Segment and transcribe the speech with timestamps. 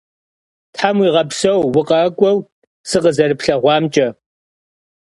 [0.77, 2.37] Them vuiğepseu, vukhak'ueu
[2.89, 4.07] sıkhızerıplheğuamç'e.